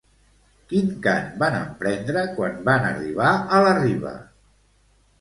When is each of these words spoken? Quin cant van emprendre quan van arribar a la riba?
Quin 0.71 0.89
cant 1.07 1.27
van 1.43 1.59
emprendre 1.59 2.25
quan 2.39 2.59
van 2.73 2.91
arribar 2.91 3.31
a 3.39 3.63
la 3.71 3.79
riba? 3.85 4.19